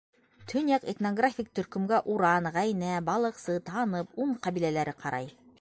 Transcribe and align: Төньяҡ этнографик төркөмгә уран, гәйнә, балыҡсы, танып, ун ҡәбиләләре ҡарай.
Төньяҡ 0.51 0.87
этнографик 0.93 1.51
төркөмгә 1.59 2.01
уран, 2.15 2.49
гәйнә, 2.57 2.97
балыҡсы, 3.13 3.61
танып, 3.71 4.21
ун 4.27 4.37
ҡәбиләләре 4.49 5.01
ҡарай. 5.07 5.35